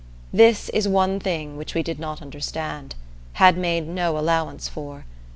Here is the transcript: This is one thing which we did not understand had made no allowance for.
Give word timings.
This 0.33 0.69
is 0.69 0.87
one 0.87 1.19
thing 1.19 1.57
which 1.57 1.75
we 1.75 1.83
did 1.83 1.99
not 1.99 2.23
understand 2.23 2.95
had 3.33 3.55
made 3.55 3.87
no 3.87 4.17
allowance 4.17 4.67
for. 4.67 5.05